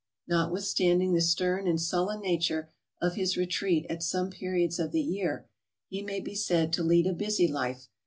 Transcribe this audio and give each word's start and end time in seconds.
Notwithstanding 0.27 1.13
the 1.13 1.21
stern 1.21 1.67
and 1.67 1.79
sullen 1.79 2.21
nature 2.21 2.71
of 2.99 3.13
his 3.13 3.37
retreat 3.37 3.85
at 3.87 4.01
some 4.01 4.31
periods 4.31 4.79
of 4.79 4.91
the 4.91 5.01
year, 5.03 5.47
he 5.89 6.01
may 6.01 6.19
be 6.19 6.33
said 6.33 6.73
to 6.73 6.83
lead 6.83 7.05
a 7.05 7.13
busy 7.13 7.47
life. 7.47 7.75
GUNGOOTKEE. 7.81 7.87